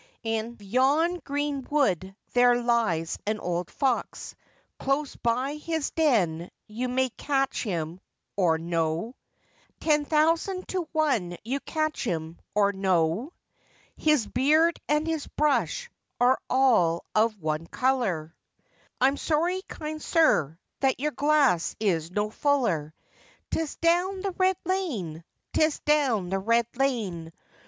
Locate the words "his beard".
13.95-14.81